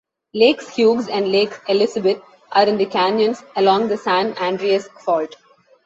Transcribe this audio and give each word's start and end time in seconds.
Lakes 0.33 0.69
Hughes 0.75 1.07
and 1.07 1.31
Lake 1.31 1.53
Elizabeth 1.69 2.19
are 2.53 2.65
in 2.65 2.77
the 2.79 2.87
canyons 2.87 3.43
along 3.55 3.87
the 3.87 3.97
San 3.97 4.33
Andreas 4.39 4.87
Fault. 5.01 5.35